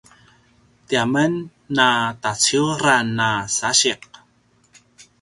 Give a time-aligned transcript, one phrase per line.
[0.87, 1.33] tiamen
[1.85, 1.89] a
[2.21, 4.01] taciuran a sasiq